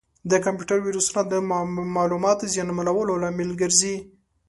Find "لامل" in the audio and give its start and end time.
3.23-3.49